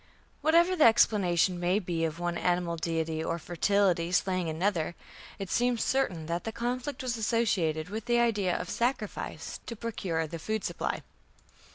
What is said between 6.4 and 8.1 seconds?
the conflict was associated with